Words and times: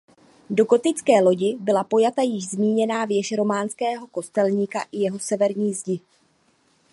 Do 0.49 0.65
gotické 0.65 1.21
lodi 1.21 1.57
byla 1.59 1.83
pojata 1.83 2.21
již 2.21 2.49
zmíněná 2.49 3.05
věž 3.05 3.31
románského 3.37 4.07
kostelíka 4.07 4.85
i 4.91 4.97
jeho 4.97 5.19
severní 5.19 5.73
zdi. 5.73 5.99